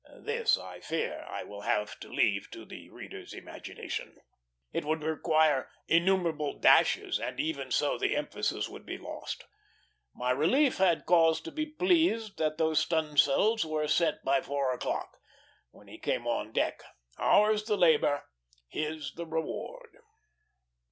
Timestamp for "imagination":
3.33-4.17